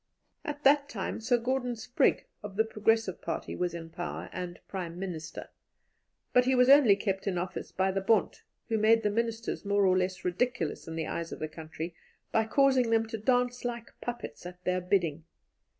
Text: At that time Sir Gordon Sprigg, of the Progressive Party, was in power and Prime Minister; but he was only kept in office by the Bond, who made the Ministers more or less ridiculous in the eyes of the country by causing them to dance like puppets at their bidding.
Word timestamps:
At 0.43 0.63
that 0.63 0.89
time 0.89 1.21
Sir 1.21 1.37
Gordon 1.37 1.75
Sprigg, 1.75 2.25
of 2.41 2.55
the 2.55 2.65
Progressive 2.65 3.21
Party, 3.21 3.55
was 3.55 3.75
in 3.75 3.91
power 3.91 4.29
and 4.33 4.59
Prime 4.67 4.97
Minister; 4.97 5.49
but 6.33 6.45
he 6.45 6.55
was 6.55 6.69
only 6.69 6.95
kept 6.95 7.27
in 7.27 7.37
office 7.37 7.71
by 7.71 7.91
the 7.91 8.01
Bond, 8.01 8.41
who 8.67 8.79
made 8.79 9.03
the 9.03 9.11
Ministers 9.11 9.63
more 9.63 9.85
or 9.85 9.95
less 9.95 10.25
ridiculous 10.25 10.87
in 10.87 10.95
the 10.95 11.05
eyes 11.05 11.31
of 11.31 11.37
the 11.37 11.47
country 11.47 11.93
by 12.31 12.45
causing 12.47 12.89
them 12.89 13.05
to 13.09 13.17
dance 13.19 13.63
like 13.63 13.93
puppets 14.01 14.43
at 14.47 14.63
their 14.63 14.81
bidding. 14.81 15.23